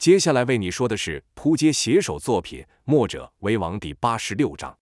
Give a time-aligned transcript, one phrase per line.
[0.00, 4.78] 接下来为你说的是扑街写手作品《墨者为王》第八十六章。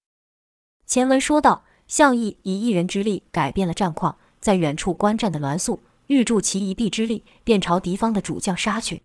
[0.86, 9.02] 前文说到，项义以一人之力改变了战况，在远处观战的栾素欲助其一臂之力，便朝敌方的主将杀去。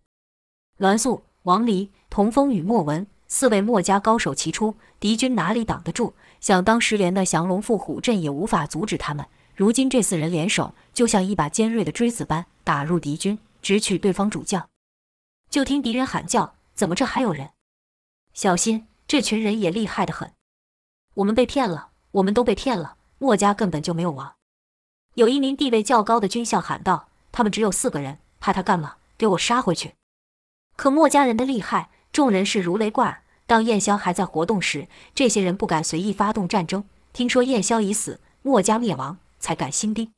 [0.77, 6.13] 栾素、王离、童风与莫文四位墨家高手齐出，敌军哪里挡得住？
[6.39, 9.25] 想当时连那降龙伏虎阵也无法阻止他们。
[9.55, 14.69] 如今这四人联手，就像一把尖锐的锥子般打入敌军，直取对方主将。
[15.53, 17.51] 就听敌人喊叫：“怎么这还有人？
[18.33, 20.33] 小心，这群人也厉害得很！
[21.13, 22.97] 我们被骗了，我们都被骗了。
[23.19, 24.33] 墨家根本就没有亡。”
[25.13, 28.95] 有一名地位较高的军校喊道：“他们只有四个人，怕他干嘛？
[29.15, 29.93] 给我杀回去！”
[30.75, 33.21] 可墨家人的厉害，众人是如雷贯耳。
[33.45, 36.83] 当燕霄还在活动时，这些人不敢随意发动战争。
[37.13, 40.11] 听说燕霄已死，墨家灭亡，才敢兴兵。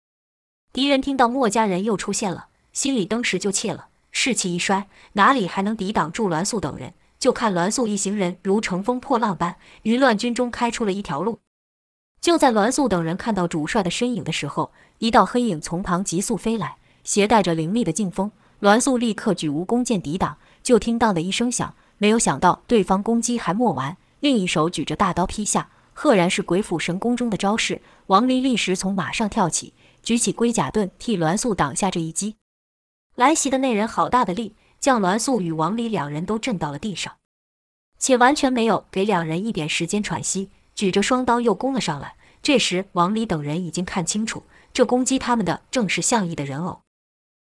[0.71, 3.89] 敌人听到墨家人又出现了，心里登时就怯了。
[4.17, 6.93] 士气一衰，哪里还能抵挡住栾素等人？
[7.19, 11.39] 就看栾素一行人如乘风破浪般于乱军中开出了一条路。
[12.21, 18.31] 就在栾素等人看到主帅的身影的时候，一道黑影从旁急速飞来，携带着凌厉的劲风。
[18.61, 27.81] 栾素立刻举无弓箭抵挡，就听到的一声响，没有想到对方攻击还没完，另一手举着大刀劈下，赫然是鬼斧神工中的招式。
[28.07, 32.37] 王离立时从马上跳起，举起龟甲盾替栾素挡下这一击。
[33.15, 37.15] 来袭的那人好大的力，将栾素与王离两人都震到了地上，
[37.97, 42.15] 且完全没有给两人一点时间喘息，举着双刀又攻了上来。
[42.41, 46.81] 这时，王离等人已经看清楚，这攻击他们的正是项义的人偶。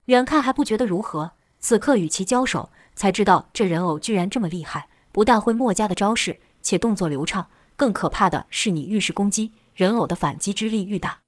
[0.06, 7.48] 远看还不觉得如何，此刻与其交手，才知道这人偶居然这么厉害，不但会墨家的招式，且动作流畅。
[7.77, 11.20] 更可怕的是，你遇事攻击，人偶的反击之力愈大。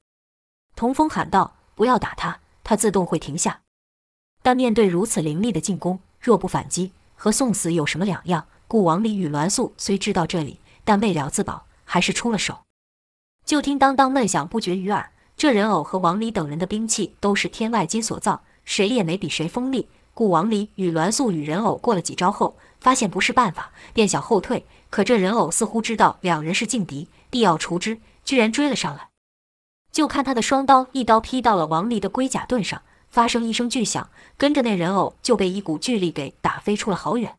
[0.75, 3.61] 童风喊道：“不要打他，他自动会停下。”
[4.43, 8.47] 但面对如此凌厉的进攻，若不反击，和送死有什么两样？
[8.67, 12.59] 故王离与栾素虽知道这里，但为了自保，还是出了手。
[13.45, 15.11] 就听当当闷响不绝于耳。
[15.37, 19.89] 这人偶和王离等人的兵器都是天外金所造，谁也没比谁锋利。
[20.15, 24.65] 故王离与栾素与人偶过了几招后，发现不是办法，便想后退。
[24.91, 29.09] 可这人偶似乎知道两人是劲敌，必要除之，居然追了上来。
[29.91, 32.83] 就看他的双刀一刀劈到了王离的龟甲盾上。
[33.13, 34.09] 发生一声巨响，
[34.39, 37.37] 跟着那人偶就被一股巨力给打飞出了好远。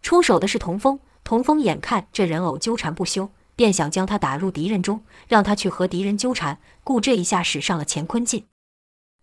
[0.00, 8.46] 出手的是童风，童风眼看这人偶纠缠不休，便想将他打入敌人中，让他去和敌人纠缠，故这一下使上了乾坤劲。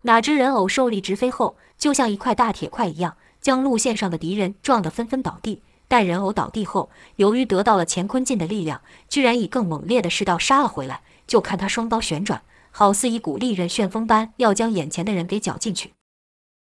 [0.02, 5.60] 哪知人偶受力直飞后，就像一块大铁块一样，将路线上的敌人撞得纷纷倒地。
[5.88, 11.02] 待人偶倒地后，由于得到了乾坤劲的力量，居然以更猛烈的势道杀了回来。
[11.26, 12.42] 就看他双刀旋转。
[12.76, 15.94] 好似一股利刃旋风般，要将眼前的人给搅进去。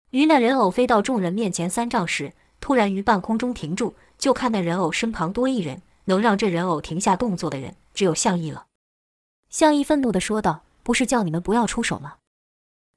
[0.09, 3.93] 于那人偶飞到众人面前三丈时，突然于半空中停住。
[4.17, 8.65] 就看那人偶身旁多一人，能让这人偶停下动作的人，只有向义了。
[9.51, 12.15] 向义愤怒地说道：“不是叫你们不要出手吗？”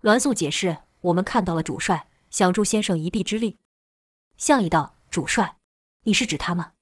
[0.01, 3.59] 栾素解释：“我们看到了主帅，想助先生一臂之力。”
[4.39, 5.57] 向义道：“主帅，
[6.05, 6.73] 你是指他吗？”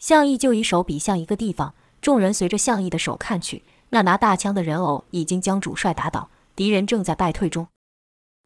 [0.00, 3.62] 向义就以手比向一个地方，众人随着向义的手看去。
[3.94, 7.68] 那拿大枪的人偶已经将主帅打倒，敌人正在败退中。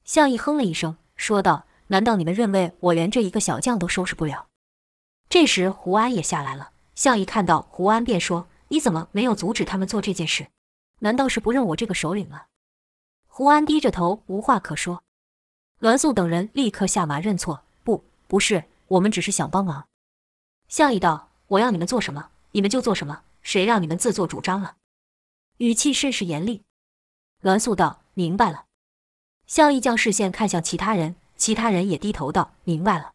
[0.05, 4.49] 项义哼了一声，说道：“难道你们认为我连这一个小将都收拾不了？”
[5.31, 6.73] 这时胡安也下来了。
[6.95, 10.49] 项义看到胡安，便说：“你怎么没有阻止他们做这件事？
[10.99, 12.49] 难道是不认我这个首领了？”
[13.27, 15.03] 胡安低着头，无话可说。
[15.79, 19.87] 栾素等人立刻下马认错：“不，不是，我们只是想帮忙。”
[20.69, 24.75] 项义道：“我要你们做什么，你们就做什么，谁让你们自作主张了？”
[25.59, 26.63] 语气甚是严厉，
[27.43, 28.67] 栾素道：“明白了。”
[29.47, 33.11] 项义将视线看向其他人，其他人也低头道：“明白了。”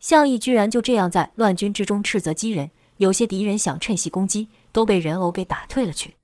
[0.00, 6.16] 项义居然就这样在乱军之中斥责击人，有些敌人想趁隙攻击，都被人偶给打退了去。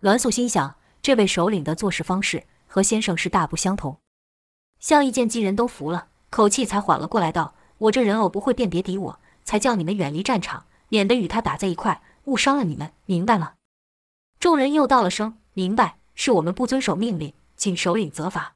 [0.00, 3.96] 栾素心想，这位首领的做事方式和先生是大不相同。
[4.80, 13.54] 项义见击人都服了，口气才缓了过来，道：“我这人偶不会辨别敌我，才叫你们远离战场，免得与他打在一块，误伤了你们，明白了？”
[14.38, 18.54] 众人又道了声明白，是我们不遵守命令，请首领责罚。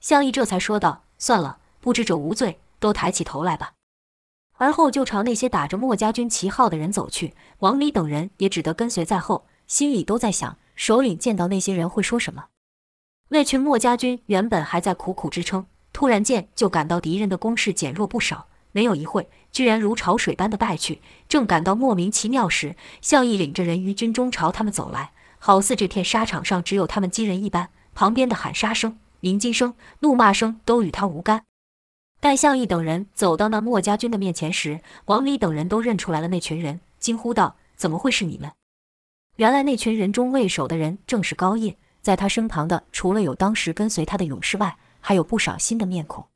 [0.00, 3.72] 项义这才说道：“算了，不知者无罪，都抬起头来吧。”
[4.56, 7.34] 而后就朝那些打着墨家军旗号的人走去。
[7.60, 12.46] 王离等人也只得跟随在后，心里都在想：首领见到那些人会说什么？
[13.28, 18.48] 那群墨家军原本还在苦苦支撑，突然间就感到敌人的攻势减弱不少。
[18.72, 21.00] 没有一会，居然如潮水般的败去。
[21.28, 27.70] 正感到莫名其妙时，项义领着人于军中朝他们走来，好似这片沙场上只有他们几人一般。
[27.92, 31.44] 旁边的喊杀声、鸣金声、怒骂声都与他无干。
[32.20, 38.52] 待项义等人走到那墨家军的面前时，王离等人都认出来了那群人，惊呼道：“怎么会是你们？”
[39.36, 46.26] 原来那群人中为首的人正是高印，在他身旁的除了有当时跟随他的勇士外，还有不少新的面孔。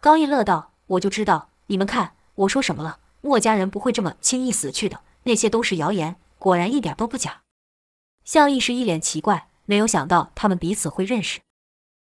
[0.00, 7.42] 高印乐道：“我就知道，你们看我说什么了，墨家人不会这么轻易死去的，那些都是谣言，果然一点都不假。”
[8.24, 11.40] 项义是一脸奇怪，没有想到他们彼此会认识，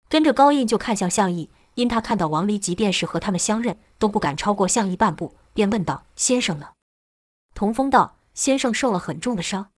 [0.08, 1.50] 跟着高印就看向项义。
[1.74, 6.70] 因他看到王离，即便是和他们相认，都不敢超过项义半步，便问道：“先生呢？”
[7.54, 9.70] 童风道：“先生受了很重的伤。”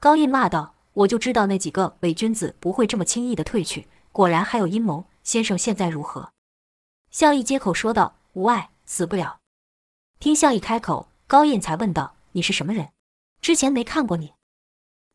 [0.00, 5.04] 高印骂道：“我就知道那几个伪君子不会这么轻易的退去，果然还有阴谋。
[5.22, 6.30] 先生现在如何？”
[7.12, 9.37] 项义接口说道：“无碍，死不了。”
[10.20, 12.88] 听项义开口，高印才问道：“你是什么人？
[13.40, 14.32] 之前没看过你。”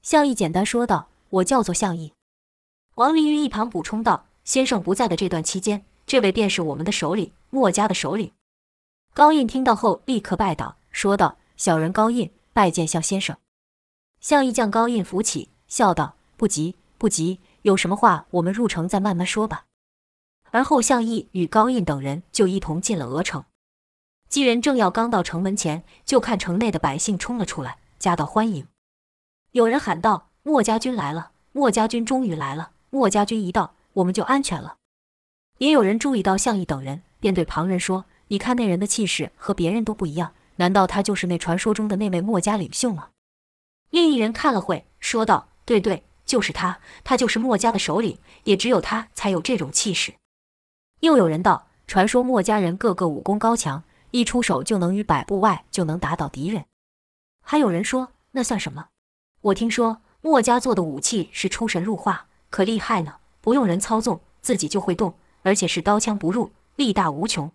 [0.01, 2.13] 项义简单说道：“我叫做项义。”
[2.95, 8.31] 王离于一旁补充道：“先生不在的这段期间。”这位便是我们的首领，墨家的首领。
[9.13, 13.35] 高印听到后，立刻拜倒，说道：“小人高印拜见项先生。”
[14.21, 19.65] 项义将高印扶起，笑道：“不急，不急，有什么话我们入城再慢慢说吧。”
[20.51, 23.43] 而后，项义与高印等人就一同进了鹅城。
[24.33, 28.65] 几人正要刚到城门前，就看城内的百姓冲了出来，夹道欢迎。
[29.51, 31.29] 有人喊道：“墨家军来了！
[31.51, 32.71] 墨家军终于来了！
[32.89, 34.77] 墨家军一到，我们就安全了。”
[35.61, 43.09] 也有人注意到项义等人，便对旁人说：“你看那人的气势和别人都不一样，难道他就是那传说中的那位墨家领袖吗？”
[43.91, 50.15] 另一人看了会，说道：“对对，就是他，他就是墨家的首领，也只有他才有这种气势。”
[51.01, 53.83] 又有人道：“传说墨家人个个武功高强，
[54.13, 56.63] 一出手就能于百步外就能打倒敌人。”
[57.45, 58.87] 还有人说：“那算什么？
[59.41, 65.15] 我听说墨家做的武器是出神入化，可厉害呢，不用人操纵，自己就会动。”
[65.45, 67.51] 而且是刀枪不入，力大无穷。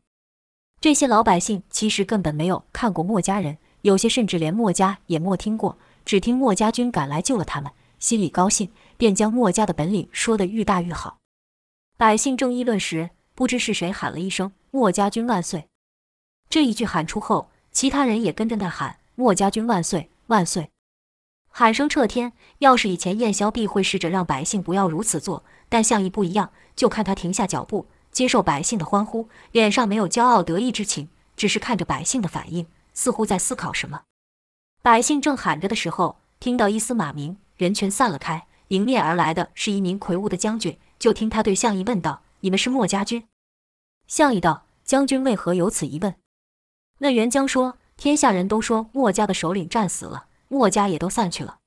[0.79, 11.17] 这些老百姓其实根本没有看过墨家人，有些甚至连墨家也没听过，只听墨家军赶来救了他们，心里高兴，便将墨家的本领说得愈大愈好。
[11.97, 15.69] 百姓正议论时，不知是谁喊了一声“墨家军万岁”。
[16.51, 20.71] 这一句喊出后，其他人也跟着那喊“墨家军万岁，万岁”。
[21.51, 22.33] 喊声彻天。
[22.59, 34.03] 要是以前，燕萧必会试着让百姓不要如此做，但项义不一样，就看他停下脚步，接受百姓的欢呼，脸上没有骄傲得意之情，只是看着百姓的反应，似乎在思考什么。
[34.83, 40.79] 百姓正喊着的时候，听到一丝马鸣，人群散了开，迎面而来的是一名魁梧的将军。
[40.99, 43.29] 就听他对项义问道：“你们是墨家军？”
[44.09, 46.15] 项义道：“将军为何有此疑问？”
[46.99, 51.59] 那员将说：“天下人都说墨家的首领战死了。”墨家也都散去了。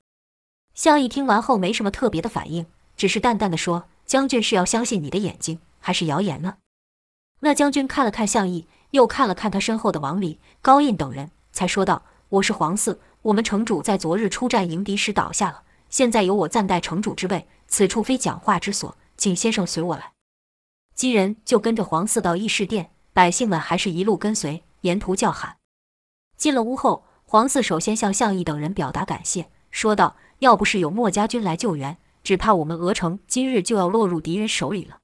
[0.74, 6.56] 项义听完后没什么特别的反应，只是淡淡的说：“将军是要相信你的眼睛，还是谣言呢？”
[7.40, 20.12] 那将军看了看项义，又看了看他身后的王离、高印等人，才说道：“我是黄四，我们城主在昨日出战迎敌时倒下了，现在由我暂代城主之位，此处非讲话之所，请先生随我来。”
[20.96, 25.56] 几人就跟着黄四到议事殿，百姓们还是一路跟随，沿途叫喊。
[26.36, 27.04] 进了屋后。
[27.24, 34.98] 黄四首先向项义等人表达感谢，说道：“要不是有墨家军来救援，只怕我们鹅城今日就要落入敌人手里了。”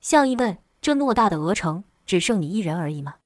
[0.00, 3.16] 项义问：“这偌大的鹅城，只剩你一人而已吗？”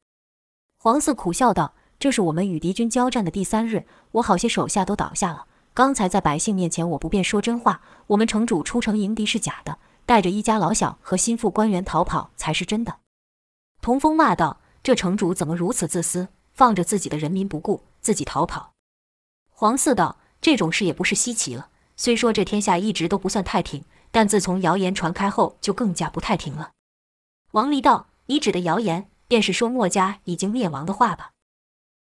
[0.80, 5.46] 黄四苦笑道：“这是我们与敌军交战的第三日，我好些手下都倒下了。
[5.74, 7.82] 刚才在百姓面前，我不便说真话。
[8.06, 13.00] 我们城主出城迎敌是假的，带着一家老小和心腹官员逃跑才是真的。”
[13.82, 18.74] 童风骂道：“这城主怎么如此自私，放着自己的人民不顾？”自己逃跑，
[19.50, 21.70] 黄四道，这种事也不是稀奇了。
[21.96, 26.72] 虽说这天下一直都不算太平，但自从谣言传开后，就更加不太平了。
[27.52, 31.30] 王离道：“你指的谣言，便是说墨家已经灭亡的话吧？”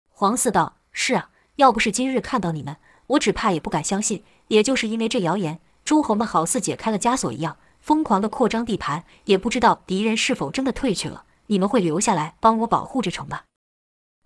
[0.10, 4.24] 黄四道：“是啊，要不是今日看到你们，我只怕也不敢相信。
[4.48, 11.26] 也就是因为这谣言，诸侯们好似解开了枷锁一样，疯狂地扩张地盘，也不知道敌人是否真的退去了。
[11.52, 13.46] 你们会留下来帮我保护这城吧？”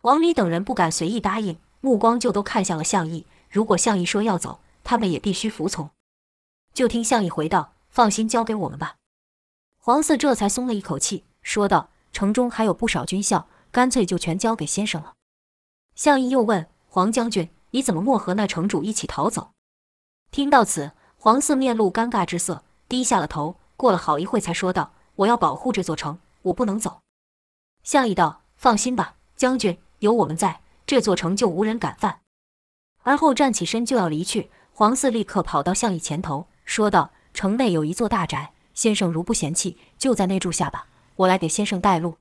[0.02, 1.60] 王离等人不敢随意答应。
[1.82, 3.28] 目光就都看向了项义。
[3.48, 5.92] 如果项义说要走，他们也必须服从。
[6.74, 8.96] 就听项义回道：“放心，交给我们吧。”
[9.78, 15.14] 黄四这才松了一口气，说道：“城中还有不少军校，干脆就全交给先生了。”
[15.94, 19.52] 项义又问黄将军：“你怎么没和那城主一起逃走？”
[20.32, 23.58] 听到此，黄四面露尴尬之色，低下了头。
[23.78, 27.02] 过了好一会，才说道：“我要保护这座城，我不能走。”
[27.86, 32.22] 项义道：“放心吧，将军，有我们在。”这座城就无人敢犯。
[33.04, 40.88] 而后站起身就要离去，黄四立刻跑到项义前头，说道：“城内有一座大宅，先生如不嫌弃，就在那住下吧。
[41.16, 42.18] 我来给先生带路。”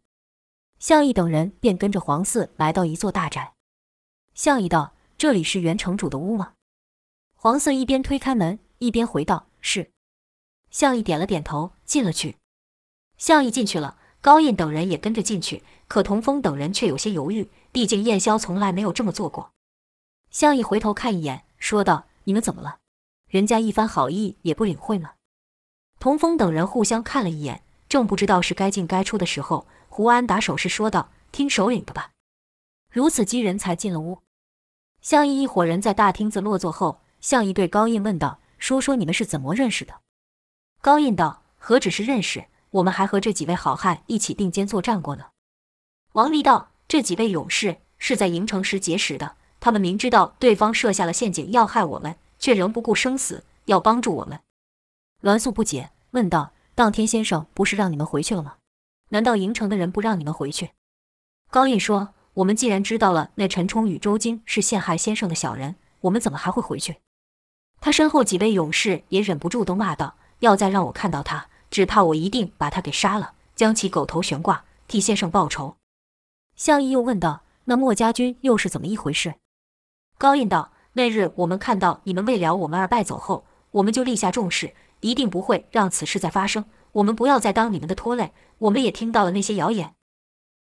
[0.79, 3.55] 项义等人便跟着黄四来到一座大宅。
[4.35, 6.53] 项义道：“这里是原城主的屋吗？”
[7.37, 9.91] 黄四一边推开门，一边回道：“是。”
[10.71, 12.37] 项义点了点头，进了去。
[13.17, 19.51] 项义进去了，高印等人也跟着进去，可童风等人却有些犹豫，毕竟燕霄从来没有这么做过。
[20.31, 22.79] 项义回头看一眼，说道：“你们怎么了？
[23.29, 25.11] 人家一番好意也不领会吗？”
[26.01, 29.67] 童风等人互相看了一眼，正不知道是该进该出的时候。
[29.91, 32.13] 胡安打手势说道：“听首领的吧。”
[32.91, 34.23] 如此几人才进了屋。
[35.03, 40.01] 项义一伙人在大厅子落座后，项义对高印问道：“说说你们是怎么认识的？”
[40.81, 45.27] 高印道：“何止是认识，我们还和这几位好汉一起并肩作战过呢。”
[46.13, 54.41] 王离道：“这几位勇士是在营城时结识的，他们明知道对方设下了陷阱要害我们，却仍不顾生死要帮助我们。”
[55.23, 58.57] 栾素不解，问道：“当天先生不是让你们回去了吗？”
[59.11, 60.71] 难道营城的人不让你们回去？
[61.51, 66.97] 高印说：“我们既然知道了那陈冲与周京是陷害先生的小人，我们怎么还会回去？”
[67.81, 75.75] 他身后几位勇士也忍不住都骂道：“要再让我看到他，只怕我一定把他给杀了，将其狗头悬挂，替先生报仇。”
[76.55, 79.35] 项义又问道：“那墨家军又是怎么一回事？”
[80.17, 86.65] 高印道：“那日我们看到你们为了我们而败走后，我们就立下重誓，一定不会让此事再发生。”
[86.95, 88.31] 我们不要再当你们的拖累。
[88.59, 89.97] 我们也听到了那些谣言，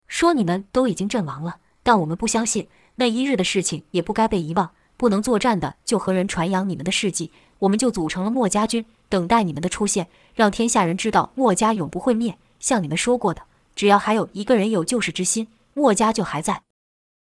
[0.09, 2.69] 说你们都已经阵亡了，但我们不相信。
[2.97, 4.73] 那一日的事情也不该被遗忘。
[4.99, 7.33] 不能作战的，就和人传扬你们的事迹。
[7.61, 12.37] 我们就组成了墨家军，等待你们的出现，让天下人知道墨家永不会灭。
[12.61, 13.43] 像你们说过的，
[13.75, 16.63] 只要还有一个人有救世之心，墨家就还在。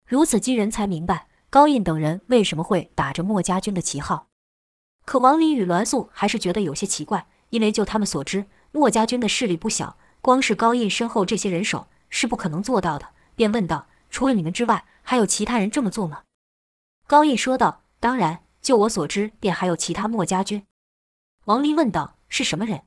[0.08, 4.28] 如此，几人才明白高印等人为什么会打着墨家军的旗号。
[5.06, 8.46] 可王林与栾素还是觉得有些奇怪，因为就他们所知。
[8.72, 16.24] 墨家军的势力不小，光是高印身后这些人手是不可能做到的，便问道：“除了你们之外，还有其他人这么做吗？”
[17.06, 20.66] 高印说道：“当然，就我所知，便还有其他墨家军。”
[21.46, 22.84] 王离问道：“是什么人？”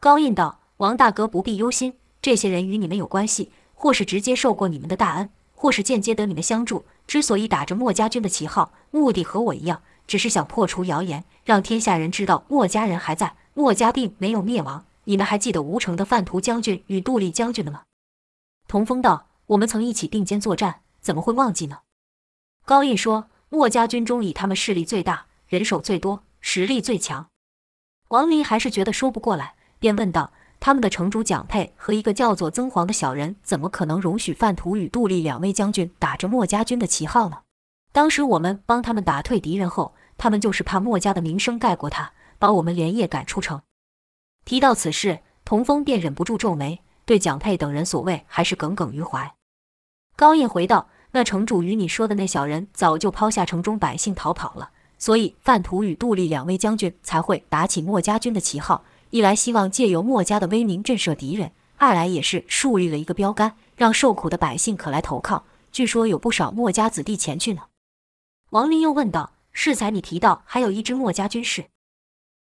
[0.00, 6.84] 高印道：“王大哥不必忧心，这些人与你们有关系，或是直接受过你们的大恩，或是间接得你们相助。
[7.06, 17.84] 之所以打着墨家军的旗号，目的和我一样，只是想破除谣言，让天下人知道墨家人还在，墨家并没有灭亡。”你们还记得吴城的范图将军与杜立将军的吗？
[18.66, 21.78] 童风道：“我们曾一起并肩作战，怎么会忘记呢？”
[22.68, 27.30] 高印说：“墨家军中以他们势力最大，人手最多，实力最强。”
[28.08, 37.38] 王林还是觉得说不过来，便问道：“他们的城主蒋佩和一个叫做曾黄的小人，怎么可能容许范图与杜立两位将军打着墨家军的旗号呢？
[37.90, 43.62] 当时我们帮他们打退敌人后，他们就是怕墨家的名声盖过他，把我们连夜赶出城。”
[44.44, 49.34] 提到此事，童风便忍不住皱眉，对蒋佩等人所谓还是耿耿于怀。
[50.14, 58.84] 高印回道：“那城主与你说的那小人早就抛下城中百姓逃跑了，所以范图与杜立两位将军才会打起墨家军的旗号。
[59.10, 65.44] 一来希望借由墨家的威名震慑敌人，二来也是树立了一个标杆，让受苦的百姓可来投靠。
[65.72, 67.62] 据说有不少墨家子弟前去呢。”
[68.50, 71.66] 王林又问道：“适才你提到还有一支墨家军士？”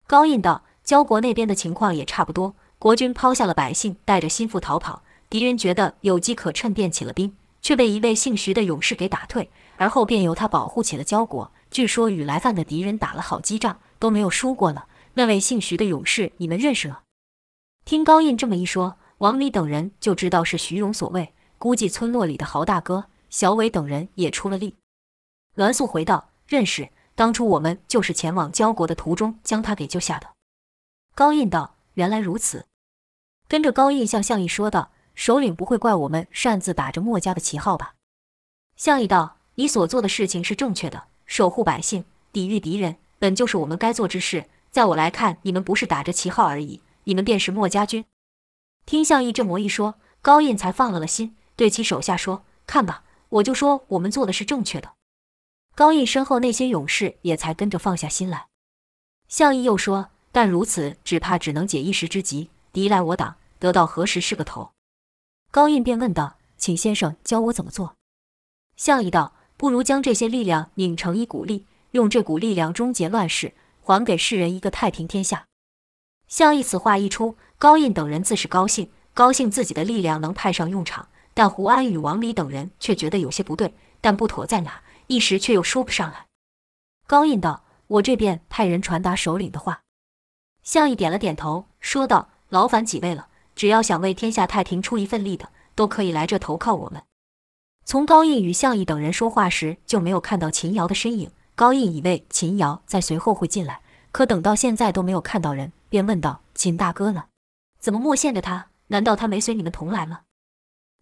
[0.08, 0.64] 高印道。
[0.84, 5.02] 交国那边的情况也差不多，国军抛下了百姓，带着心腹逃跑。
[5.30, 7.36] 敌人觉得有机可乘，便起了兵，
[7.68, 11.52] 却被一位姓徐的勇士给打退，而后便由他保护起了交国。
[11.70, 14.84] 据说与来犯的敌人打了好几仗，都没有输过呢。
[15.16, 17.02] 那位姓徐的勇士，你们认识吗？
[17.84, 24.76] 听高印这么一说，王离等人就知道是徐荣所为，估计村落里的豪大哥小伟等人也出了力。
[25.56, 30.28] 栾素回道：“认识，当初我们就是前往交国的途中将他给救下的。”
[31.14, 32.66] 高印道：“原来如此。”
[33.50, 37.96] 跟着高印向项义说道：“首领不会怪我们擅自打着墨家的旗号吧？”
[38.78, 44.46] 项义道：“你所做的事情是正确的，守护百姓，抵御敌人，本就是我们该做之事。
[44.70, 48.06] 在我来看，你们不是打着旗号而已，你们便是墨家军。”
[48.86, 54.94] 听项义这么一说，高印才放了了心，对其手下说：“看吧，我就说我们做的是正确的。”
[55.76, 58.46] 高印身后那些勇士也才跟着放下心来。
[59.28, 60.12] 项义又说。
[60.30, 64.70] 但如此，只怕只能解一时之急，敌来我挡，得到何时是个头？
[65.58, 67.96] 高印便问道：“请先生教我怎么做？”
[68.78, 75.48] 项义道：“不如将这些力量拧成一股力，用这股力量终结乱世，还给世人一个太平天下。”
[76.30, 81.08] 项义此话一出，高印等人自是高兴，高兴自己的力量能派上用场。
[81.34, 86.28] 但胡安与王离等人却觉得有些不对，但不妥在哪，一时却又说不上来。
[87.08, 87.64] 高印道
[87.98, 89.82] ：“我这边派人传达首领的话。”
[90.62, 93.30] 项义点了点头，说道：“劳烦几位了。
[93.58, 97.02] 只要想为天下太平出一份力的，都可以来这投靠我们。
[97.84, 101.32] 从高印与项义等人说话时，就没有看到秦瑶的身影。
[101.56, 107.26] 高印以为秦瑶在随后会进来，可等到现在都没有看到人，便问道：“秦大哥呢？
[107.80, 108.68] 怎么默羡着他？
[108.90, 110.20] 难道他没随你们同来吗？”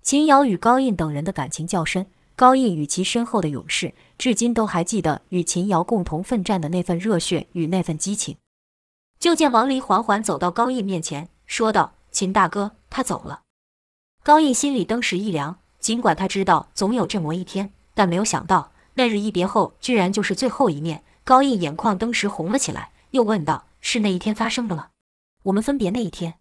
[0.01, 2.05] 秦瑶与高印等人的感情较深，
[2.37, 8.37] 高印与其身后的勇士，至今都还记得与秦瑶共同奋战的那份热血与那份激情。
[9.19, 13.41] 就见王离缓缓走到高印面前，说道：“秦大哥，他走了。”
[14.23, 15.59] 高印心里登时一凉。
[15.81, 21.03] 尽管他知道总有这么一天，但没有想到那日一别后，居然就是最后一面。
[21.25, 24.91] 高印眼眶登时红了起来，又问道：“是那一天发生的吗？
[25.43, 26.35] 我们分别那一天？”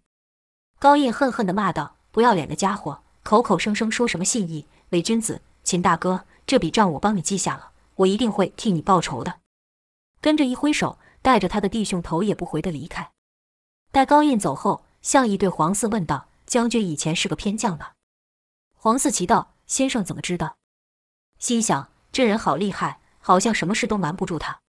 [0.79, 5.41] 高印恨恨地骂道：“不要脸的家伙，口口声声说什么信义伪君子！
[5.63, 9.41] 秦大哥，这笔账我帮你记下了，我一定会替你报仇的。”
[10.21, 13.11] 跟着一挥手，带着他的弟兄头也不回地离开。
[13.91, 17.93] 待高印走后，项义对黄四问道：“将军以前是个偏将吧？”
[18.73, 20.57] 黄四奇道：“先生怎么知道？”
[21.37, 24.61] 心想：“这人好厉害，好像什么事都瞒不住他。”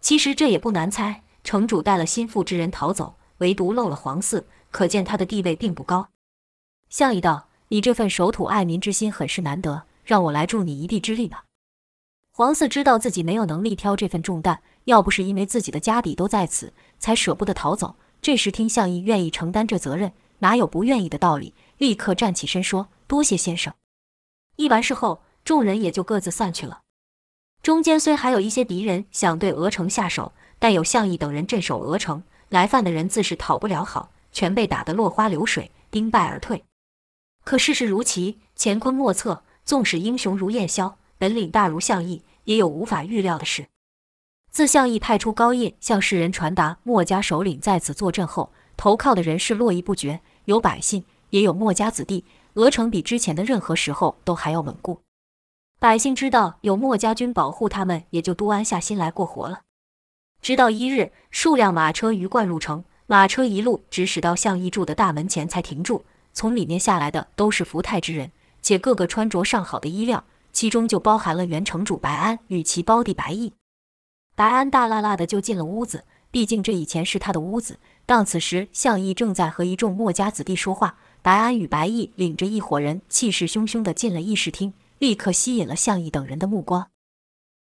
[0.00, 6.10] 其实这也不难猜，城主带了心腹之人逃走，唯独漏了黄四，可见他的地位并不高。
[6.88, 11.46] 项义道：“你这份守土爱民之心很是难得，让我来助你一臂之力吧。”
[12.30, 17.96] 黄四知道自己没有能力挑这份重担，要不是因为自己的家底都在此，才舍不得逃走。
[18.20, 21.54] 这时听项义愿意承担这责任，哪有不愿意的道理？
[21.78, 22.88] 立刻站起身说。
[23.08, 23.72] 多谢先生。
[24.56, 26.80] 议完事后，众人也就各自散去了。
[27.62, 36.64] 中间虽还有一些敌人想对鹅城下手，但有项义等人镇守鹅城，来犯的人自是讨不了好，全被打得落花流水，兵败而退。
[37.44, 39.44] 可世事如棋，乾坤莫测。
[39.64, 43.66] 纵使英雄如燕萧，本领大如项义，也有无法预料的事。
[44.56, 52.24] 自项义派出高印向世人传达墨家首领在此坐镇后，投靠的人是络绎不绝，有百姓，也有墨家子弟。
[52.54, 55.02] 鹅城比之前的任何时候都还要稳固，
[55.78, 59.60] 百姓知道有墨家军保护他们，也就都安下心来过活了。
[60.40, 66.06] 直到一日，数辆马车鱼贯入城，马车一路直驶到项义住的大门前才停住。
[66.32, 73.52] 从里面下来的都是福泰之人，且个个穿着上好的衣料，其中就包含了原城主白安与其胞弟白义。
[74.36, 77.78] 白安大剌剌的就进了屋子，毕竟这以前是他的屋子。
[78.04, 80.98] 当此时，向义正在和一众墨家子弟说话。
[81.22, 86.88] 白安与白义领着一伙人，气势汹汹的进了议事厅，立刻吸引了向义等人的目光。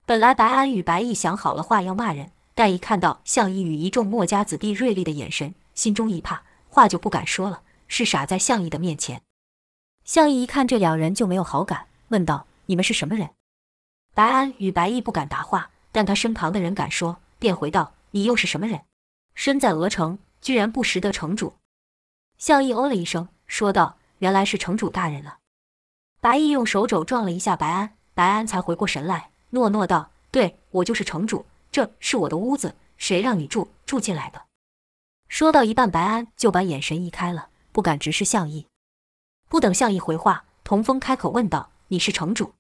[0.05, 9.23] 本来白安与白义想好了话要骂人，但一看到向义与一众墨家子弟锐利的眼神，心中一怕，话就不敢说了，是傻在向义的面前。
[10.05, 13.31] 向义一看这两人就没有好感，问道：“你们是什么人？”
[14.13, 18.81] 白安与白义不敢答话，但他身旁的人敢说，便回道：“你又是什么人？
[19.37, 21.55] 身在鹅城，居然不识得城主。”
[22.37, 23.29] 项义哦了一声。
[23.47, 25.39] 说道：“原来是城主大人了。”
[26.21, 34.43] 白义用手肘撞了一下白安，白安才回过神来，诺诺道：“对，我就是城主，这是我的屋子，谁让你住住进来的？”
[35.31, 38.67] 说到一半，白安就把眼神移开了，不敢直视向义。
[39.49, 42.55] 不等向义回话，童风开口问道：“你是城主？”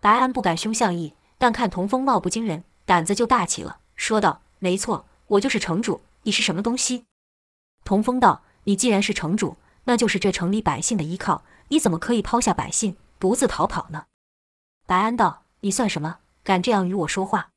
[0.00, 6.02] 白安不敢凶向义，但看童风貌不惊人，胆子就大起了，说道：“没错，我就是城主。
[6.24, 7.06] 你是什么东西？”
[7.82, 14.04] 童风道：“你既然是城主。”那就是这城里百姓的依靠，你怎么可以抛下百姓独自逃跑呢？
[14.86, 16.18] 白安道：“你算什么？
[16.44, 17.48] 敢这样与我说话？”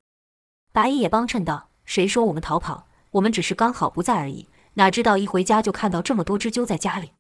[0.72, 2.88] 白毅也帮衬道：“谁说我们逃跑？
[3.12, 4.48] 我们只是刚好不在而已。
[4.76, 7.12] 哪知道一回家就看到这么多只鸠在家里。”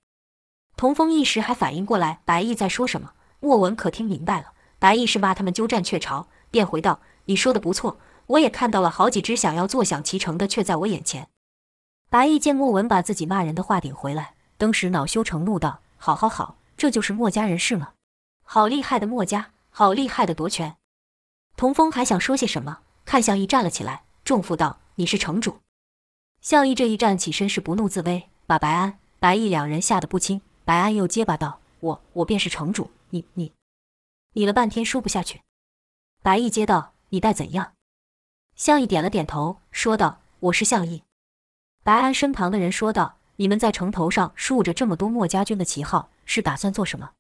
[0.78, 11.28] 童风一时还反应过来白毅在说什么，莫文可听明白了，白毅是骂他们鸠占鹊巢，便回道：“你说的不错，我也看到了好几只想要坐享其成的却在我眼前。”
[12.12, 14.36] 白毅见莫文把自己骂人的话顶回来。
[14.60, 17.94] 登时恼羞成怒道：“好好好，这就是墨家人士吗？
[18.44, 20.78] 好厉害的墨家，好厉害的夺权！”
[21.58, 25.58] 童风还想说些什么，看向义站了起来，重负道：“你是城主。”
[26.40, 30.40] 项义这一站起身是不怒自威，把白安、白毅两人吓得不轻。
[30.64, 33.52] 白安又结巴道：“我我便是城主，你你，
[34.34, 35.42] 你了半天说不下去。”
[36.24, 37.74] 白毅接道：“你待怎样？”
[38.56, 41.04] 项义点了点头，说道：“我是项义。”
[41.84, 43.18] 白安身旁的人说道。
[43.38, 47.14] 你们在城头上竖着这么多墨家军的旗号，是打算做什么？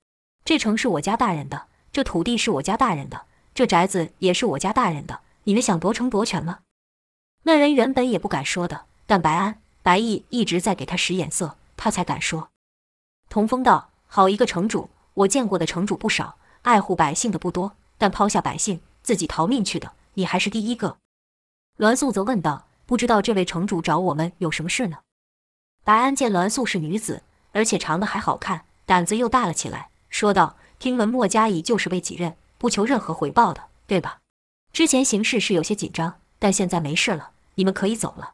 [0.45, 5.21] 这城是我家大人的，这土地是我家大人的，这宅子也是我家大人的。
[5.45, 6.59] 你们想夺城夺权吗？
[7.41, 12.49] 那人原本也不敢说的，但白安、白毅一直在给他使眼色，他才敢说。
[13.27, 14.91] 童风道：“好一个城主！
[15.15, 20.97] 我见过的城主不少，爱护百姓的不多，但抛下百姓自己逃命去的，你还是第一个。”
[21.77, 24.97] 栾素则问道：“不知道这位城主找我们有什么事呢？”
[25.85, 34.19] 白安见栾素是女子，而且长得还好看，胆子又大了起来，说道：“听闻墨家已就是位己任，不求任何回报的，对吧？
[34.71, 38.33] 之前形势是有些紧张，但现在没事了，你们可以走了。”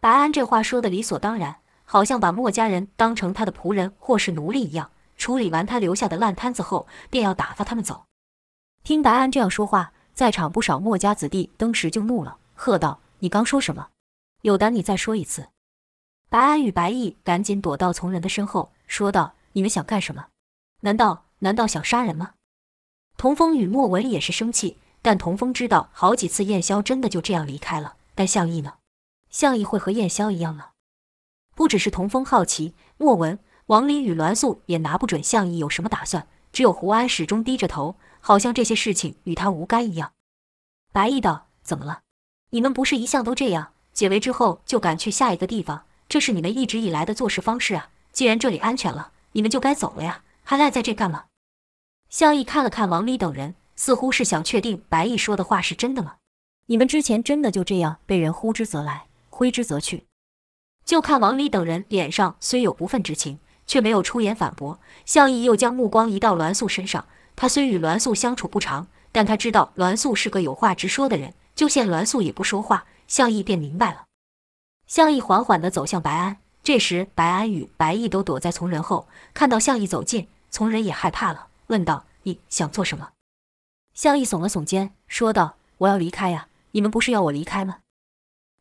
[0.00, 4.90] 白安这话说的理所当然，好像把墨家人当成他的仆人或是奴隶一样。
[5.18, 8.06] 处理完他留下的烂摊子后，便要打发他们走。
[8.82, 13.88] 听白安这样说话，在场不少墨家子弟登时就怒了，喝道：“你刚说什么？
[14.42, 15.48] 有胆你再说一次！”
[16.30, 20.26] 白安与白毅赶紧躲到从人的身后，说道：“你们想干什么？
[20.80, 22.32] 难道难道想杀人吗？”
[23.18, 28.74] 童风与莫文也是生气，但童风知道好几次燕霄真的就这样离开了，但向义呢？
[29.28, 30.70] 向义会和燕霄一样吗？
[31.54, 33.38] 不只是童风好奇，莫文。
[33.66, 40.12] 王离与栾素也拿不准向义有什么打算，只有胡安始终低着头，好像这些事情与他无干一样。
[40.92, 42.02] 白毅道：“怎么了？
[42.50, 47.90] 你们不是一向都这样，解围之后就赶去下一个地方，这是你们一直以来的做事方式啊。
[48.12, 51.24] 既然这里安全了，你们就该走了呀，还赖在这干嘛？”
[52.10, 56.16] 向义看了看王离等人，似乎是想确定白毅说的话是真的吗？
[56.66, 60.06] 你们之前真的就这样被人呼之则来，挥之则去？
[60.84, 63.38] 就看王离等人脸上虽有不忿之情。
[63.66, 67.06] 却没有出言反驳，向义又将目光移到栾素身上。
[67.40, 71.32] 他虽与栾素相处不长，但他知道栾素是个有话直说的人。
[71.54, 74.04] 就见栾素也不说话，向义便明白了。
[74.86, 83.12] 向义缓缓地走向白安，这时白安与白毅都躲在从人后，看到向义走近，从人也害怕了，问道：“你想做什么？”
[83.94, 86.48] 向义耸了耸肩，说道：“我要离开呀！
[86.72, 87.78] 你们不是要我离开吗？”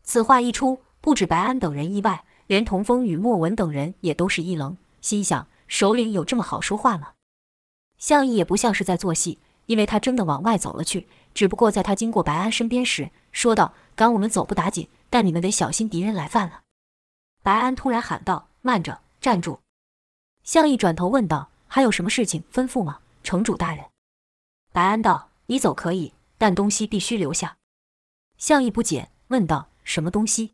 [0.04, 4.78] 此话一出，不止白安等人意外，连童风与莫文等人也都是一愣。
[5.02, 7.10] 心想：首领有这么好说话吗？
[8.00, 11.08] 向义也不像是在做戏，因为他真的往外走了去。
[11.36, 16.62] 只不过在他经过白安身边时，说道：“赶我们走不打紧，但你们得小心敌人来犯了。”
[17.44, 19.60] 白安突然喊道：“慢着，站住！”
[20.44, 23.86] 向义转头问道：“还有什么事情吩咐吗，城主大人？”
[24.74, 27.58] 白安道：“你走可以，但东西必须留下。”
[28.38, 30.54] 向义不解，问道：“什么东西？”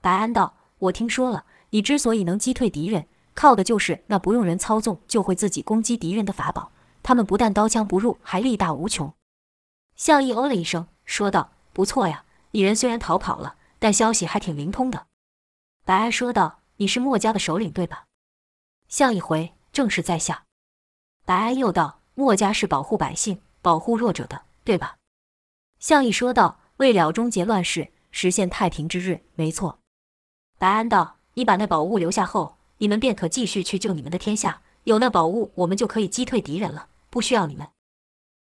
[0.00, 6.72] 白安道：“我听说了，你之所以能击退敌人。”靠的就是那不用人操纵就会自己攻击敌人的法宝，
[7.04, 9.14] 他们不但刀枪不入，还力大无穷。
[9.94, 15.06] 向义哦了一声，说道：“不错呀，你人虽然逃跑了，但消息还挺灵通的。”
[15.86, 18.06] 白安说道：“你是墨家的首领对吧？”
[18.90, 20.42] 向义回：“正是在下。”
[21.24, 24.96] 白安又道：“墨家是保护百姓、保护弱者的，对吧？”
[25.78, 29.78] 向义说道：“为了终结乱世，实现太平之日，没错。”
[30.58, 37.68] 白安道：“你把那宝物留下后。”你们便可继续去救你们的天下，有那宝物，我们就可以击退敌人了，不需要你们。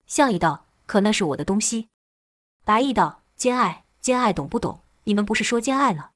[0.07, 1.87] 向义道：“可那是我的东西。”
[2.65, 4.81] 白毅道：“兼爱，兼爱懂不懂？
[5.05, 6.11] 你们不是说兼爱了？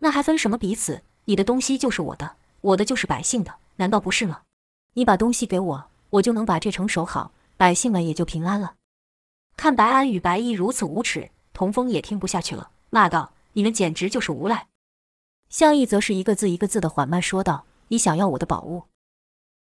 [0.00, 1.02] 那还分什么彼此？
[1.26, 4.42] 你的东西就是我的，我的就是百姓的，难道不是吗？
[4.94, 8.74] 你把东西给我，我就能把这城守好，百姓们也就平安了。”
[9.56, 14.66] 看白安与白毅如此无耻，童风也听不下去了，骂道：“你们简直就是无赖！”
[15.50, 18.84] 向义则是一个字一个字的缓慢说道：“你想要我的宝物？”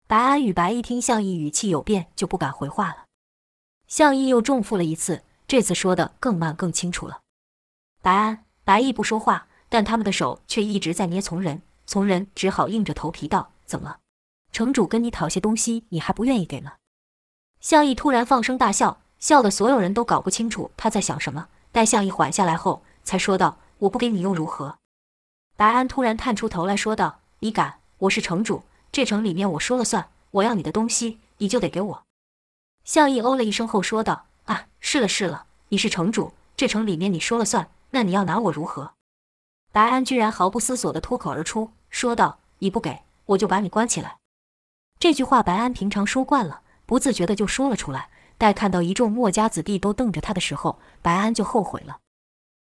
[0.07, 3.05] 白安与白毅听向义语气有变，就不敢回话了。
[3.87, 7.21] 向义又重复了一次，这次说的更慢更清楚了。
[8.01, 13.97] 白安、白毅不说话，但他们的手却一直在捏从人，从人只好硬着头皮道：“怎么？
[14.51, 16.73] 城主跟你讨些东西，你还不愿意给吗？”
[17.61, 21.49] 向义突然放声大笑，笑得所有人都搞不清楚他在想什么。
[21.71, 24.78] 待向义缓下来后，才说道：“我不给你又如何？”
[25.59, 27.79] 白安突然探出头来说道：“你敢？
[27.97, 30.07] 我是城主，这城里面我说了算。
[30.31, 32.03] 我要你的东西，你就得给我。”
[32.85, 37.69] 向义哦了一声后说道：“啊，是了是了，你是城主，这城里面你说了算。
[37.89, 38.93] 那你要拿我如何？”
[39.73, 44.15] 白安居然毫不思索地脱口而出，说道：“你不给，我就把你关起来。”
[44.97, 48.07] 这句话白安平常说惯了，不自觉地就说了出来。
[48.37, 51.97] 待看到一众墨家子弟都瞪着他的时候，白安就后悔了。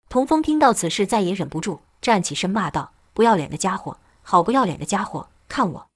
[0.07, 1.81] 童风听到此事，再也忍不住。
[2.07, 5.27] 站起身骂道：“不要脸的家伙，好不要脸的家伙！
[5.49, 5.87] 看我！”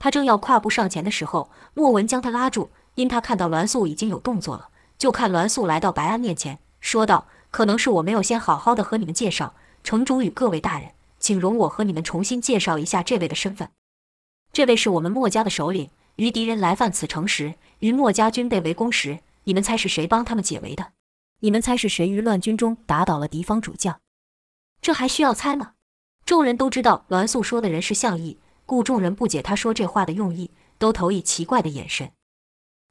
[0.00, 4.70] 他正要跨步上前的时候，莫文将他拉住，因他看到栾素已经有动作了。
[4.96, 9.52] 就看栾素来到白安面前，说道：“可能是我没有先好好的和你们介绍，
[9.84, 13.68] 城主与各位大人，请容我和你们重新介绍一下这位的身份。
[14.54, 15.90] 这位是我们墨家的首领。
[16.14, 20.92] 于敌人来犯此城时，于墨家军被围攻时，你们猜是谁帮他们解围的？
[21.40, 24.00] 你们猜是谁于乱军中打倒了敌方主将？”
[24.80, 25.72] 这还需要猜吗？
[26.24, 32.10] 众人都知道栾素说的人是向义，故众人不解他说这话的用意，都投以奇怪的眼神。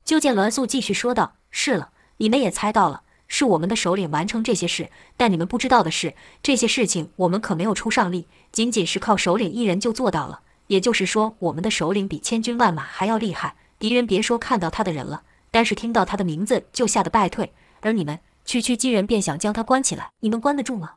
[0.04, 4.90] 就见栾素继续说道：“是了，你们也猜到了，是我们的首领完成这些事。
[5.18, 10.42] 但你们不知道的是，这些事情我们可没有出上力，仅仅是靠首领一人就做到了。
[10.68, 13.56] 也就是说，我们的首领比千军万马还要厉害。
[13.78, 17.54] 敌人别说看到他的人了，单是听到他的名字就吓得败退。
[17.82, 20.94] 而你们区区几人便想将他关起来，你们关得住吗？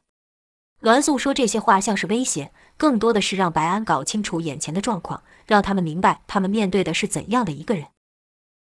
[0.81, 7.87] 栾素说这些话像是威胁，更多的是让白安搞清楚眼前的状况，让他们明白他们面对的是怎样的一个人。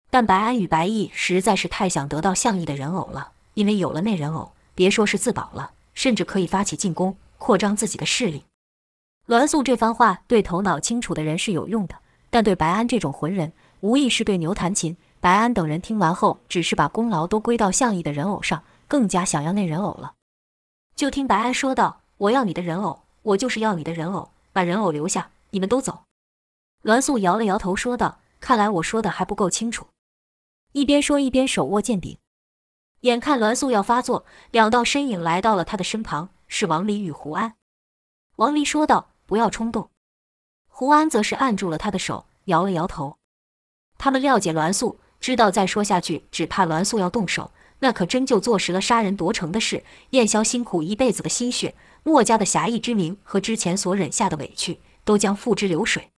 [0.10, 8.44] 但白安与白毅实在是太想得到项羽的人偶了，因为有了那人偶，别说是自保了，甚至可以发起进攻，扩张自己的势力。
[9.28, 11.96] 栾素这番话对头脑清楚的人是有用的，
[12.30, 13.52] 但对白安这种浑人，
[13.82, 14.98] 无疑是对牛弹琴。
[15.20, 20.14] 白安等人听完后，只是把功劳都归到项羽的人偶上，更加想要那人偶了。
[20.96, 26.04] 就听白安说道：“我要你的人偶，我就是要你的人偶，把人偶留下，你们都走。”
[26.84, 29.88] 栾素摇了摇头说道：“看来我说的还不够清楚。”
[30.74, 32.18] 一边说一边手握剑柄。
[33.02, 37.56] 眼看栾素要发作，两道身影来到了他的身旁，是王离与胡安。
[38.38, 39.10] 王离说道。
[39.28, 39.90] 不要冲动，
[40.70, 43.18] 胡安则是按住了他的手，摇了摇头。
[43.98, 49.84] 他们料解栾素，知道再说下去，只怕栾素要动手，那可真就坐实了杀人夺城的事。
[50.12, 56.10] 燕霄辛苦一辈子的心血，墨家的侠义之名和之前所忍下的委屈，都将付之流水。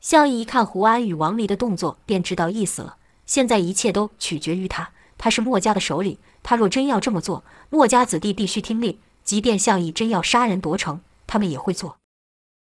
[0.00, 2.96] 项羽一看胡安与王离的动作，便知道意思了。
[3.26, 8.98] 现在一切都取决于他，他是墨家的首领，他若真要这么做，墨家子弟必须听令。
[9.24, 11.98] 即便项羽真要杀人夺城，他们也会做。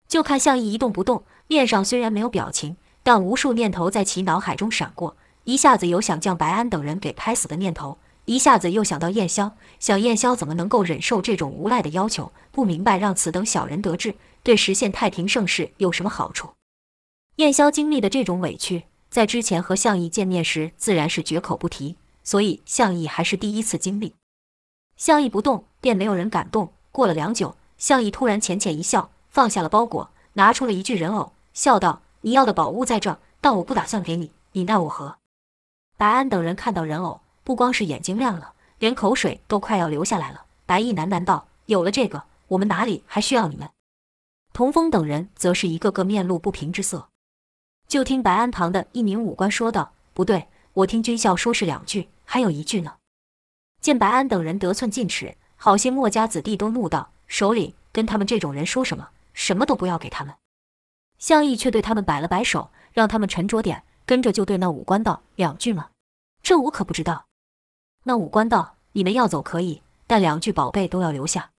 [0.07, 5.15] 就看项羽一动不动，面上虽然没有表情，但无数念头在其脑海中闪过。
[5.45, 7.97] 一下子有想将白安等人给拍死的念头，
[8.29, 12.31] 一下子又想到燕霄，想燕霄怎么能够忍受这种无赖的要求？
[12.51, 14.13] 不明白让此等小人得志，
[14.43, 16.49] 对实现太平盛世有什么好处？
[17.37, 24.13] 燕霄经历的这种委屈，在之前和项羽见面时自然是绝口不提，所以项羽还是第一次经历。
[24.95, 26.71] 项羽不动，便没有人敢动。
[26.91, 29.09] 过了良久，项羽突然浅浅一笑。
[29.31, 35.17] 放下了包裹，拿出了一具人偶，笑道：“你要的宝物在这，但我不打算给你，你奈我何？”
[35.97, 40.45] 白安等人看到人偶，不光是眼睛亮了，连口水都快要流下来了。
[40.67, 43.67] 白毅喃喃道：“有了这个，我们哪里还需要你们？”
[44.53, 47.09] 童峰等人则是一个个面露不平之色。
[47.87, 52.97] 就听白安旁的一名武官说道：“不对，我听军校说是两句，还有一句呢。”
[53.81, 60.35] 见白安等人得寸进尺，好些墨家子弟都怒道：“首领，跟他们这种人说什么？”什么都不要给他们，
[61.17, 63.85] 项羽却对他们摆了摆手，让他们沉着点。
[64.05, 65.89] 跟着就对那武官道：“两句吗？
[66.43, 67.25] 这我可不知道。”
[68.03, 71.51] 那武官道：“你们要走可以，但两具宝贝都要留下。”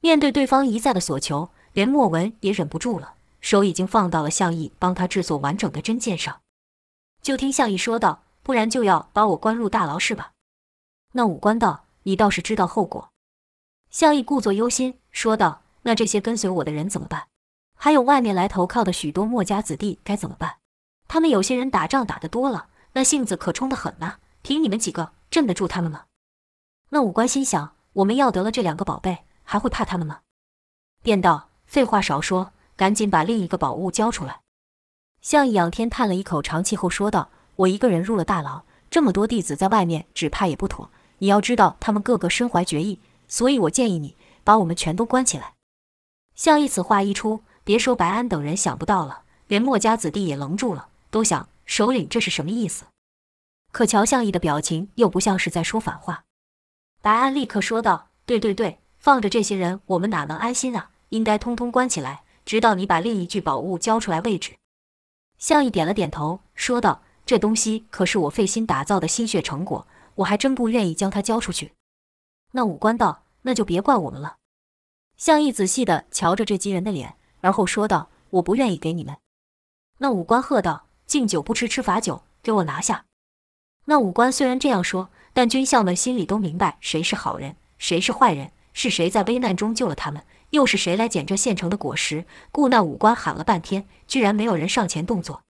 [0.00, 6.40] 面对对方一再的索求，连莫文也忍不住了，手已经放到了项羽帮他制作完整的针剑上。
[7.22, 10.32] 就听项羽说道：“不然就要把我关入大牢是吧？”
[11.12, 13.10] 那武官道：“你倒是知道后果。”
[13.90, 15.62] 项羽故作忧心说道。
[15.82, 17.28] 那这些跟随我的人怎么办？
[17.74, 20.56] 还有外面来投靠的许多墨家子弟该怎么办？
[21.08, 24.18] 他们有些人打仗打得多了，那性子可冲得很呐。
[24.42, 26.06] 凭你们几个镇得住他们吗？
[26.88, 30.20] 那武官心想：我们要得了这两个宝贝，还会怕他们吗？
[31.02, 34.40] 便道：废话少说，赶紧把另一个宝物交出来。
[35.20, 40.90] 向义仰天叹了一口长气后说道：我一个人入了大牢，这么多弟子在外面，只怕也不妥。
[41.18, 45.54] 你要知道，他们个个身怀绝艺，所以我建议你把我们全都关起来。
[46.34, 52.86] 项义此话一出，别说白安等人想不到了，连墨家子弟也愣住了，都想首领这是什么意思？
[53.72, 56.24] 可瞧项羽的表情，又不像是在说反话。
[57.02, 60.90] 白安立刻说道：“对对对，放着这些人，我们哪能安心啊？
[61.10, 64.56] 应该通通关起来，直到你把另一具宝物交出来为止。”
[65.38, 71.72] 向义点了点头，说道：“这东西可是我费心打造的心血成果，我还真不愿意将它交出去。”
[72.52, 74.36] 那武官道：“那就别怪我们了。”
[75.16, 79.16] 向义仔细地瞧着这几人的脸，而后说道：“我不愿意给你们。”
[79.98, 83.04] 那武官喝道：“敬酒不吃吃罚酒，给我拿下！”
[83.86, 92.24] 那武官虽然这样说，但军校们心里都明白谁是好人，谁是坏人，是谁在危难中救了他们，又是谁来捡这现成的果实。
[92.52, 95.42] 故那武官喊了半天，居然没有人上前动作。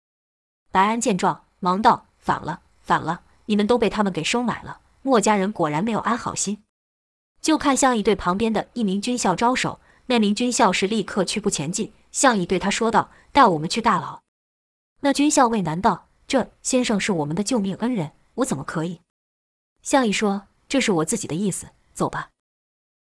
[0.73, 3.23] 白安见状，忙道：“反了，反了！
[3.47, 4.81] 你们都被他们给收买了。
[5.03, 6.63] 墨家人果然没有安好心。”
[7.43, 11.93] 就看向义对旁边的一名军校招手，那名军校是立刻屈步前进。
[12.13, 14.21] 向义对他说道：“带我们去大牢。”
[15.01, 19.01] 那军校尉难道：“这先生是我们的救命恩人，我怎么可以？”
[19.83, 22.29] 项羽说：“这是我自己的意思，走吧。”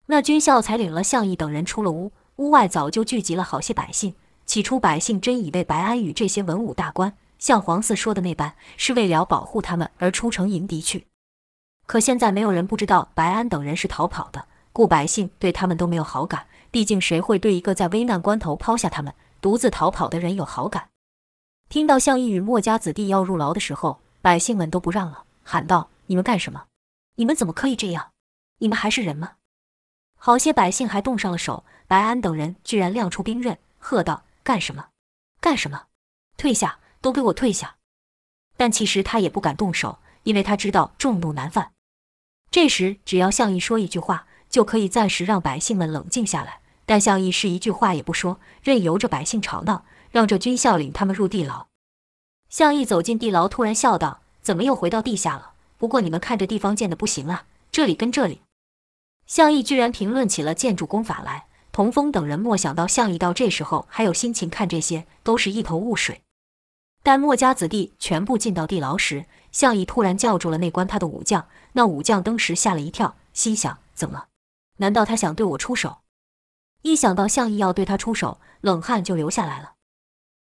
[0.06, 4.14] 那军校才领了项羽等人出了屋，屋外早就聚集了好些百姓。
[4.44, 11.06] 起初百姓真以为白安与这些文武大官像黄四说的那般，是为了保护他们而出城迎敌去。
[11.86, 16.46] 可现在没有人不知道白安等人是逃跑的，故百姓对他们都没有好感。
[16.70, 20.90] 毕竟谁会对一个在危难关头抛下他们、独自逃跑的人有好感？
[21.70, 26.68] 听到项义与墨家子弟要入牢的时候，百姓们都不让了，喊道：“你们干什么？
[27.16, 28.12] 你们怎么可以这样？
[28.56, 29.32] 你们还是人吗？”
[30.16, 34.88] 好些百姓还动上了手，白安等人居然亮出兵刃，喝道：“干什么？
[35.42, 35.88] 干什么？
[36.38, 36.78] 退下！
[37.02, 37.76] 都给我退下！”
[38.56, 41.72] 但其实他也不敢动手，因为他知道众怒难犯。
[42.50, 46.60] 这时，只要项义说一句话，就可以暂时让百姓们冷静下来。
[46.86, 51.66] 但项义是一句话也不说，任由着百姓吵闹，让这军校领他们入地牢。
[52.54, 55.54] 项义走进地牢，突然笑道：“怎么又回到地下了？
[55.76, 58.42] 不过你们看这地方建的不行啊，这里跟这里。”
[59.26, 66.22] 项义居然评论起了建筑工法来，童风等人莫想到项义到这时候还有心情看这些，都是一头雾水。
[67.02, 71.48] 待墨家子弟全部进到地牢时，项义突然叫住了那关他的武将。
[71.72, 74.26] 那武将当时吓了一跳，心想：怎么？
[74.76, 75.96] 难道他想对我出手？
[76.82, 79.72] 一想到项义要对他出手，冷汗就流下来了。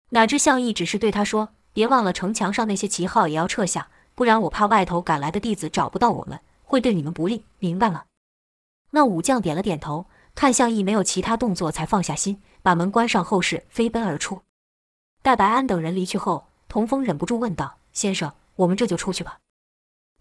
[0.09, 8.06] 哪知项义只是对他说：“别忘了城墙上那些旗号也要撤下，不然我怕外头赶来的弟子找不到我们，会对你们不利，明白了？”
[8.92, 14.42] 那武将点了点头，看向义没有其他动作，才放下心，把门关上，后事飞奔而出。
[15.22, 19.38] 待白安等人离去后，童风忍不住问道：“先生，我们这就出去吧？”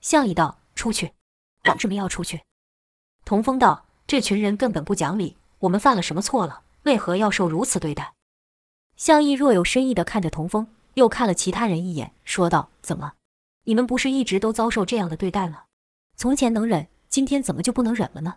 [0.02, 1.14] 项义道：“出去？
[1.66, 2.42] 为什么要出去？”
[3.26, 6.62] 童风道：“这群人根本不讲理，我们犯了什么错了？
[6.84, 8.14] 为何要受如此对待？”
[8.96, 13.14] 项义若有深意地看着童风，又看了其他人一眼，说道：“怎么？
[13.66, 15.64] 你们不是一直都遭受这样的对待吗？
[16.16, 18.36] 从前能忍，今天怎么就不能忍了呢？”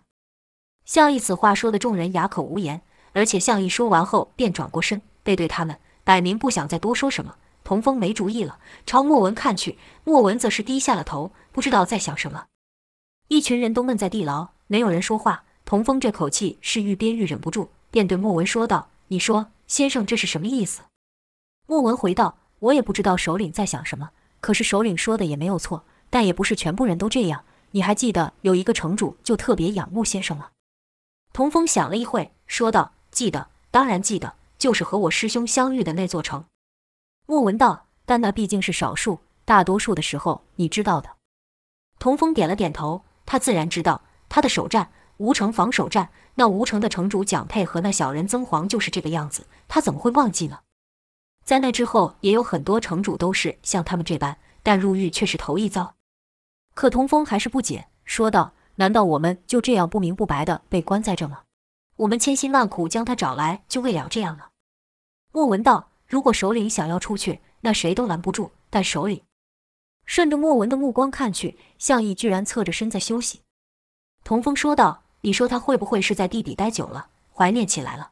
[0.85, 2.81] 项义此话说的众人哑口无言，
[3.13, 7.35] 而且项义说完后便转过身背对他们，摆明不想再多说什么。
[7.63, 12.47] 童风没主意了，朝莫文看去，莫文则是低下了头，不知道在想什么。
[13.29, 15.45] 一群人都闷在地牢，没有人说话。
[15.63, 20.81] 童风这口气是愈憋愈忍不住，便对莫文说道：“你说，先生这是什么意思？”
[21.65, 27.43] 莫文回道：“我也不知道首领在想什么，可是首领说的也没有错，但也不是全部人都这样。
[27.71, 30.49] 你还记得有一个城主就特别仰慕先生吗？”
[31.33, 36.45] 童风想了一会，说道：“记得，当然记得，就是和我师兄相遇的那座城。”
[37.27, 41.09] 莫文道：“但那毕竟是少数，大多数的时候，你知道的。”
[41.99, 50.59] 童风点了点头，他自然知道，他的首战吴城防守战，那吴城的城主蒋佩和那小人曾黄就是这个样子，他怎么会忘记呢？
[51.43, 55.95] 在那之后，也有很多城主都是像他们这般，但入狱却是头一遭。
[56.73, 58.53] 可童风还是不解，说道。
[58.77, 61.43] 难道我们就这样不明不白地被关在这吗？
[61.97, 64.47] 我们千辛万苦将他找来，就为了这样吗？
[65.31, 68.49] 莫文道：“如果首领想要出去，那谁都拦不住。
[68.71, 69.21] 但首领……”
[70.07, 73.41] 顺着莫文的目光看去，项义居然侧着身在休息。
[74.23, 78.09] 童风说道：“你说他会不会是在地底待久了，怀念起来了？”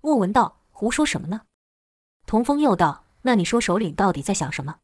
[0.00, 1.42] 莫文道：“胡说什么呢？”
[2.26, 4.76] 童风又道：“那你说首领到底在想什么？”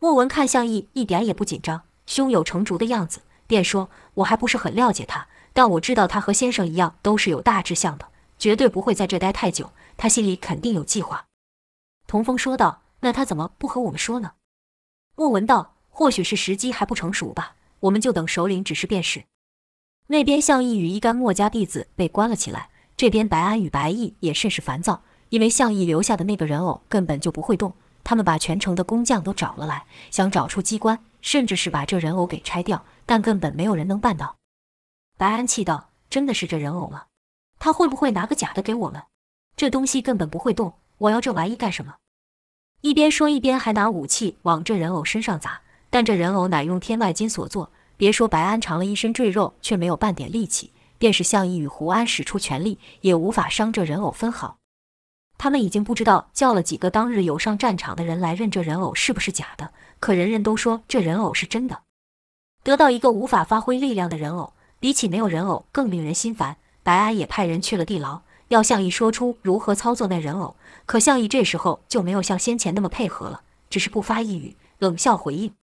[0.00, 3.22] 莫文看向义一点也不紧张，胸有成竹的样子。
[3.46, 9.70] 便说：“我还不是很了解他，但我知道他和先生一样，都是有大志向的，绝对不会在这待太久。
[9.96, 11.26] 他心里肯定有计划。”
[12.08, 14.32] 童风说道：“那他怎么不和我们说呢？”
[15.14, 19.24] 莫文道：“或许是时机还不成熟吧，我们就等首领指示便是。”
[20.08, 25.02] 那边项义与一干墨家弟子被关了起来，这边白安与白毅也甚是烦躁，
[25.34, 27.72] 因为项义留下的那个人偶根本就不会动。
[28.04, 32.84] 他们把全城的工匠都找了来，想找出机关，甚至是把这人偶给拆掉。
[33.04, 34.36] 但根本没有人能办到。
[35.18, 37.06] 白安气道：“真的是这人偶吗？
[37.58, 39.02] 他会不会拿个假的给我们？
[39.56, 41.96] 这东西根本不会动，我要这玩意干什么？”
[42.82, 45.62] 一边说一边还拿武器往这人偶身上砸。
[45.90, 50.70] 但这人偶乃用天外金所做，别说白安长了一身赘肉，却没有半点力气。
[50.96, 54.58] 便是项义与胡安使出全力，也无法伤这人偶分毫。
[55.36, 61.82] 他们已经不知道叫了几个当日有上战场的人来认这人偶是不是假的，可人人都说这人偶是真的。
[62.62, 66.56] 得到一个无法发挥力量的人偶，比起没有人偶更令人心烦。
[66.82, 70.56] 白安也派人去了地牢，要项义说出如何操作那人偶。
[70.86, 75.54] 可项义这时候就没有像先前那么配合了，只是不发一语，冷笑回应。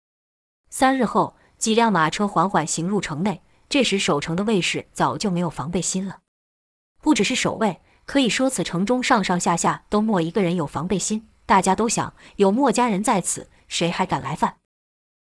[0.71, 3.43] 三日后，几辆马车缓缓行入城内。
[3.69, 6.19] 这时守城的卫士早就没有防备心了。
[7.01, 7.81] 不只是守卫，
[8.11, 11.29] 可以说此城中上上下下都没一个人有防备心。
[11.47, 14.57] 大家都想，有墨家人在此，谁还敢来犯？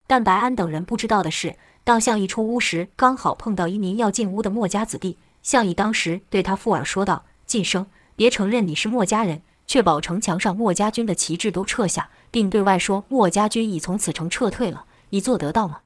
[0.07, 5.19] 但白安等人不知道的是，当项义出屋时，刚好碰到一名要进屋的墨家子弟。
[5.43, 14.85] 项义当时对他附耳说道：“晋升，别承认你是墨家人，确保城墙上墨家军的旗帜都撤下，并对外说墨家军已从此城撤退了。
[15.09, 15.81] 你做得到吗？”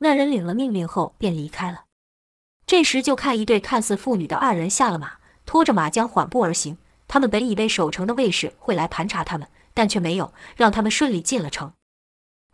[0.00, 1.84] 那人领了命令后便离开了。
[2.66, 5.12] 这时就看一对看似父女的二人下了马，
[5.46, 6.78] 拖着马缰缓步而行。
[7.08, 11.72] 他们本以为守城的卫士会来盘查他们，但却没有让他们顺利进了城。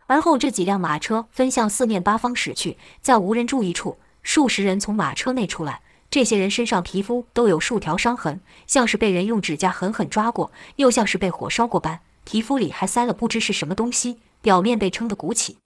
[0.07, 5.81] 而后这几辆马车分向四面八方驶去，在无人注意处，数十人从马车内出来。
[6.09, 11.99] 这些人身上皮肤都有数条伤痕，像是被人用指甲狠狠抓过，又像是被火烧过般。
[12.25, 15.57] 皮肤里还塞了不知是什么东西，表面被撑得鼓起。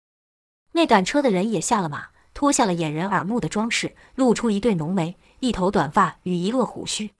[0.73, 7.11] 那赶车的人也下了马，脱下了掩人耳目的装饰，露出一对浓眉、一头短发与一落胡须。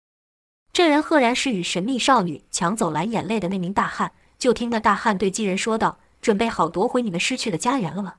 [0.72, 4.14] 这人赫然是与神秘少女抢走蓝眼泪的那名大汉。
[4.40, 8.16] 就听那大汉对几人说道：“准备好夺回你们失去的家园了吗？”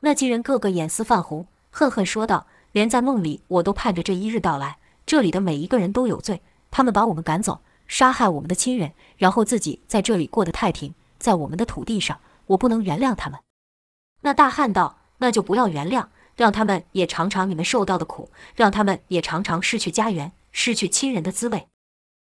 [0.00, 4.76] 那几人个个眼丝泛红，恨恨说道：“连在梦里我都盼着这一日到来。
[5.06, 13.40] 这里的每一个人都有罪，他们把我们赶走。”杀害我们的亲人，然后自己在这里过得太平，在我们的土地上，我不能原谅他们。
[14.20, 21.66] 那大汉道：“那就不要原谅，让他们也尝尝你们受到的苦，让他们也尝尝失去家园、失去亲人的滋味。”